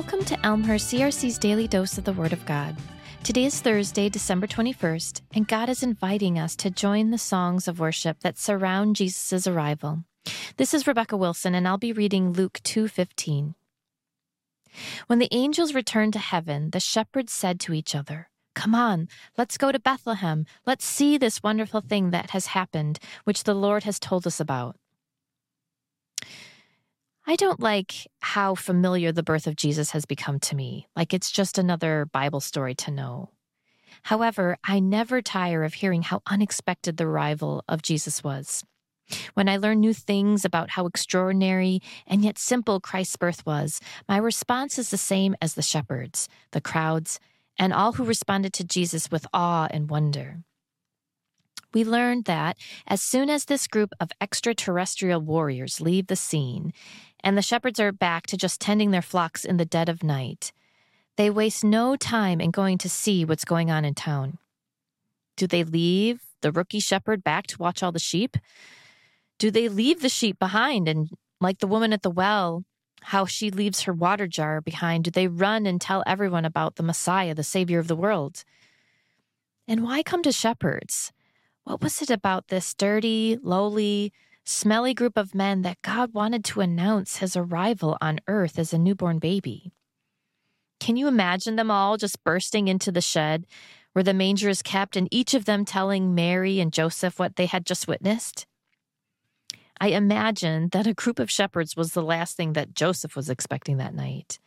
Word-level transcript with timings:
Welcome 0.00 0.24
to 0.24 0.46
Elmhurst 0.46 0.90
CRC's 0.90 1.36
daily 1.36 1.68
dose 1.68 1.98
of 1.98 2.04
the 2.04 2.14
Word 2.14 2.32
of 2.32 2.46
God. 2.46 2.74
Today 3.22 3.44
is 3.44 3.60
Thursday, 3.60 4.08
December 4.08 4.46
21st, 4.46 5.20
and 5.34 5.46
God 5.46 5.68
is 5.68 5.82
inviting 5.82 6.38
us 6.38 6.56
to 6.56 6.70
join 6.70 7.10
the 7.10 7.18
songs 7.18 7.68
of 7.68 7.80
worship 7.80 8.20
that 8.20 8.38
surround 8.38 8.96
Jesus' 8.96 9.46
arrival. 9.46 10.04
This 10.56 10.72
is 10.72 10.86
Rebekah 10.86 11.18
Wilson, 11.18 11.54
and 11.54 11.68
I'll 11.68 11.76
be 11.76 11.92
reading 11.92 12.32
Luke 12.32 12.60
2:15. 12.64 13.56
When 15.06 15.18
the 15.18 15.28
angels 15.32 15.74
returned 15.74 16.14
to 16.14 16.18
heaven, 16.18 16.70
the 16.70 16.80
shepherds 16.80 17.34
said 17.34 17.60
to 17.60 17.74
each 17.74 17.94
other, 17.94 18.30
Come 18.54 18.74
on, 18.74 19.06
let's 19.36 19.58
go 19.58 19.70
to 19.70 19.78
Bethlehem. 19.78 20.46
Let's 20.64 20.86
see 20.86 21.18
this 21.18 21.42
wonderful 21.42 21.82
thing 21.82 22.08
that 22.12 22.30
has 22.30 22.46
happened, 22.46 23.00
which 23.24 23.44
the 23.44 23.54
Lord 23.54 23.84
has 23.84 24.00
told 24.00 24.26
us 24.26 24.40
about. 24.40 24.79
I 27.30 27.36
don't 27.36 27.60
like 27.60 28.08
how 28.18 28.56
familiar 28.56 29.12
the 29.12 29.22
birth 29.22 29.46
of 29.46 29.54
Jesus 29.54 29.92
has 29.92 30.04
become 30.04 30.40
to 30.40 30.56
me, 30.56 30.88
like 30.96 31.14
it's 31.14 31.30
just 31.30 31.58
another 31.58 32.06
Bible 32.06 32.40
story 32.40 32.74
to 32.74 32.90
know. 32.90 33.30
However, 34.02 34.58
I 34.64 34.80
never 34.80 35.22
tire 35.22 35.62
of 35.62 35.74
hearing 35.74 36.02
how 36.02 36.22
unexpected 36.26 36.96
the 36.96 37.06
arrival 37.06 37.62
of 37.68 37.82
Jesus 37.82 38.24
was. 38.24 38.64
When 39.34 39.48
I 39.48 39.58
learn 39.58 39.78
new 39.78 39.94
things 39.94 40.44
about 40.44 40.70
how 40.70 40.86
extraordinary 40.86 41.82
and 42.04 42.24
yet 42.24 42.36
simple 42.36 42.80
Christ's 42.80 43.14
birth 43.14 43.46
was, 43.46 43.80
my 44.08 44.16
response 44.16 44.76
is 44.76 44.90
the 44.90 44.96
same 44.96 45.36
as 45.40 45.54
the 45.54 45.62
shepherds, 45.62 46.28
the 46.50 46.60
crowds, 46.60 47.20
and 47.56 47.72
all 47.72 47.92
who 47.92 48.02
responded 48.02 48.52
to 48.54 48.64
Jesus 48.64 49.08
with 49.08 49.24
awe 49.32 49.68
and 49.70 49.88
wonder. 49.88 50.42
We 51.72 51.84
learned 51.84 52.24
that 52.24 52.56
as 52.86 53.00
soon 53.00 53.30
as 53.30 53.44
this 53.44 53.66
group 53.66 53.92
of 54.00 54.10
extraterrestrial 54.20 55.20
warriors 55.20 55.80
leave 55.80 56.08
the 56.08 56.16
scene, 56.16 56.72
and 57.22 57.36
the 57.36 57.42
shepherds 57.42 57.78
are 57.78 57.92
back 57.92 58.26
to 58.28 58.36
just 58.36 58.60
tending 58.60 58.90
their 58.90 59.02
flocks 59.02 59.44
in 59.44 59.56
the 59.56 59.64
dead 59.64 59.88
of 59.88 60.02
night. 60.02 60.52
They 61.16 61.30
waste 61.30 61.62
no 61.62 61.96
time 61.96 62.40
in 62.40 62.50
going 62.50 62.78
to 62.78 62.88
see 62.88 63.24
what's 63.24 63.44
going 63.44 63.70
on 63.70 63.84
in 63.84 63.94
town. 63.94 64.38
Do 65.36 65.46
they 65.46 65.64
leave 65.64 66.20
the 66.40 66.52
rookie 66.52 66.80
shepherd 66.80 67.22
back 67.22 67.46
to 67.48 67.58
watch 67.58 67.82
all 67.82 67.92
the 67.92 67.98
sheep? 67.98 68.36
Do 69.38 69.50
they 69.50 69.68
leave 69.68 70.02
the 70.02 70.08
sheep 70.08 70.38
behind 70.38 70.88
and, 70.88 71.10
like 71.40 71.58
the 71.58 71.66
woman 71.66 71.92
at 71.92 72.02
the 72.02 72.10
well, 72.10 72.64
how 73.02 73.24
she 73.24 73.50
leaves 73.50 73.82
her 73.82 73.92
water 73.92 74.26
jar 74.26 74.60
behind, 74.60 75.04
do 75.04 75.10
they 75.10 75.28
run 75.28 75.66
and 75.66 75.80
tell 75.80 76.02
everyone 76.06 76.44
about 76.44 76.76
the 76.76 76.82
Messiah, 76.82 77.34
the 77.34 77.42
Savior 77.42 77.78
of 77.78 77.88
the 77.88 77.96
world? 77.96 78.44
And 79.66 79.82
why 79.82 80.02
come 80.02 80.22
to 80.22 80.32
shepherds? 80.32 81.12
What 81.64 81.82
was 81.82 82.02
it 82.02 82.10
about 82.10 82.48
this 82.48 82.74
dirty, 82.74 83.38
lowly, 83.42 84.12
smelly 84.44 84.94
group 84.94 85.16
of 85.16 85.34
men 85.34 85.62
that 85.62 85.80
God 85.82 86.12
wanted 86.12 86.44
to 86.46 86.60
announce 86.60 87.18
his 87.18 87.36
arrival 87.36 87.96
on 88.00 88.20
earth 88.26 88.58
as 88.58 88.72
a 88.72 88.78
newborn 88.78 89.18
baby. 89.18 89.72
Can 90.80 90.96
you 90.96 91.08
imagine 91.08 91.56
them 91.56 91.70
all 91.70 91.96
just 91.96 92.24
bursting 92.24 92.68
into 92.68 92.90
the 92.90 93.00
shed 93.00 93.46
where 93.92 94.02
the 94.02 94.14
manger 94.14 94.48
is 94.48 94.62
kept 94.62 94.96
and 94.96 95.08
each 95.10 95.34
of 95.34 95.44
them 95.44 95.64
telling 95.64 96.14
Mary 96.14 96.58
and 96.58 96.72
Joseph 96.72 97.18
what 97.18 97.36
they 97.36 97.46
had 97.46 97.66
just 97.66 97.86
witnessed? 97.86 98.46
I 99.80 99.88
imagine 99.88 100.68
that 100.70 100.86
a 100.86 100.94
group 100.94 101.18
of 101.18 101.30
shepherds 101.30 101.76
was 101.76 101.92
the 101.92 102.02
last 102.02 102.36
thing 102.36 102.52
that 102.54 102.74
Joseph 102.74 103.16
was 103.16 103.30
expecting 103.30 103.78
that 103.78 103.94
night. 103.94 104.38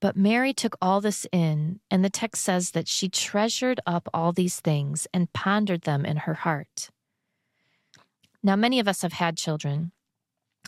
But 0.00 0.16
Mary 0.16 0.54
took 0.54 0.76
all 0.80 1.00
this 1.02 1.26
in, 1.30 1.80
and 1.90 2.02
the 2.02 2.10
text 2.10 2.42
says 2.42 2.70
that 2.70 2.88
she 2.88 3.08
treasured 3.08 3.80
up 3.86 4.08
all 4.14 4.32
these 4.32 4.58
things 4.58 5.06
and 5.12 5.32
pondered 5.32 5.82
them 5.82 6.06
in 6.06 6.18
her 6.18 6.34
heart. 6.34 6.88
Now, 8.42 8.56
many 8.56 8.80
of 8.80 8.88
us 8.88 9.02
have 9.02 9.12
had 9.12 9.36
children. 9.36 9.92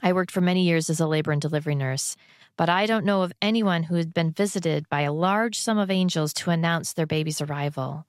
I 0.00 0.12
worked 0.12 0.30
for 0.30 0.40
many 0.40 0.62
years 0.62 0.88
as 0.88 1.00
a 1.00 1.06
labor 1.06 1.32
and 1.32 1.42
delivery 1.42 1.74
nurse, 1.74 2.16
but 2.56 2.68
I 2.68 2.86
don't 2.86 3.04
know 3.04 3.22
of 3.22 3.32
anyone 3.42 3.84
who 3.84 3.96
had 3.96 4.14
been 4.14 4.30
visited 4.30 4.88
by 4.88 5.00
a 5.00 5.12
large 5.12 5.58
sum 5.58 5.76
of 5.76 5.90
angels 5.90 6.32
to 6.34 6.50
announce 6.50 6.92
their 6.92 7.06
baby's 7.06 7.40
arrival. 7.40 8.06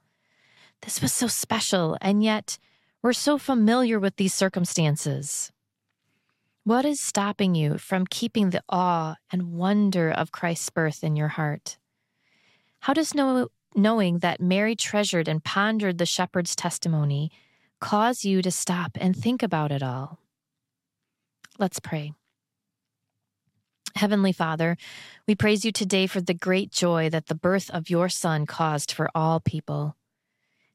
This 0.82 1.02
was 1.02 1.12
so 1.12 1.28
special, 1.28 1.98
and 2.00 2.24
yet 2.24 2.60
we're 3.02 3.14
so 3.14 3.40
familiar 3.40 4.00
with 4.00 4.18
these 4.18 4.34
circumstances. 4.34 5.52
What 6.68 6.84
is 6.84 7.00
stopping 7.00 7.56
you 7.56 7.78
from 7.78 8.06
keeping 8.06 8.50
the 8.50 8.62
awe 8.68 9.16
and 9.32 9.54
wonder 9.54 10.12
of 10.12 10.34
Christ's 10.34 10.70
birth 10.70 11.02
in 11.02 11.16
your 11.16 11.30
heart? 11.30 11.78
How 12.82 12.92
does 12.92 13.14
know, 13.14 13.48
knowing 13.74 14.20
that 14.20 14.42
Mary 14.42 14.76
treasured 14.76 15.30
and 15.30 15.42
pondered 15.42 15.98
the 15.98 16.06
shepherd's 16.06 16.58
testimony 16.58 17.32
cause 17.80 18.26
you 18.26 18.42
to 18.42 18.52
stop 18.52 18.98
and 19.00 19.16
think 19.16 19.42
about 19.42 19.72
it 19.72 19.82
all. 19.82 20.20
Let's 21.58 21.80
pray. 21.80 22.12
Heavenly 23.96 24.34
Father, 24.34 24.76
we 25.26 25.36
praise 25.36 25.64
you 25.64 25.72
today 25.72 26.06
for 26.06 26.20
the 26.20 26.34
great 26.34 26.70
joy 26.74 27.10
that 27.12 27.28
the 27.28 27.36
birth 27.36 27.70
of 27.70 27.90
your 27.90 28.10
Son 28.10 28.46
caused 28.46 28.92
for 28.92 29.10
all 29.16 29.40
people. 29.40 29.96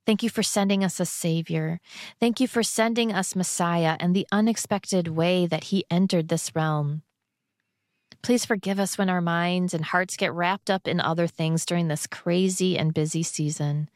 Thank 0.05 0.23
you 0.23 0.31
for 0.31 0.43
sending 0.43 0.83
us 0.83 0.99
a 0.99 1.07
Savior. 1.07 1.81
Thank 2.19 2.41
you 2.41 2.49
for 2.49 2.63
sending 2.63 3.13
us 3.13 3.37
Messiah 3.37 3.97
and 4.01 4.15
the 4.15 4.27
unexpected 4.33 5.09
way 5.09 5.47
that 5.47 5.65
he 5.65 5.85
entered 5.91 6.29
this 6.29 6.55
realm. 6.57 7.03
Please 8.23 8.45
forgive 8.45 8.81
us 8.81 8.99
when 8.99 9.09
our 9.09 9.21
minds 9.21 9.75
and 9.75 9.85
hearts 9.85 10.17
get 10.17 10.33
wrapped 10.33 10.71
up 10.71 10.89
in 10.89 11.01
other 11.01 11.27
things 11.27 11.65
during 11.65 11.89
this 11.89 12.07
crazy 12.07 12.77
and 12.77 12.95
busy 12.95 13.23
season. 13.23 13.89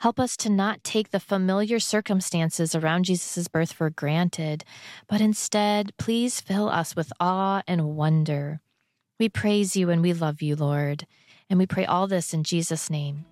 Help 0.00 0.20
us 0.20 0.36
to 0.36 0.48
not 0.48 0.84
take 0.84 1.10
the 1.10 1.18
familiar 1.18 1.80
circumstances 1.80 2.74
around 2.74 3.04
Jesus' 3.04 3.48
birth 3.48 3.72
for 3.72 3.90
granted, 3.90 4.64
but 5.08 5.20
instead, 5.20 5.92
please 5.96 6.40
fill 6.40 6.68
us 6.68 6.94
with 6.94 7.12
awe 7.18 7.62
and 7.66 7.96
wonder. 7.96 8.60
We 9.18 9.28
praise 9.28 9.74
you 9.74 9.90
and 9.90 10.00
we 10.00 10.12
love 10.12 10.40
you, 10.40 10.54
Lord. 10.54 11.06
And 11.50 11.58
we 11.58 11.66
pray 11.66 11.84
all 11.84 12.06
this 12.06 12.32
in 12.32 12.44
Jesus' 12.44 12.90
name. 12.90 13.24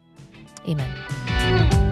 Amen. 0.68 1.85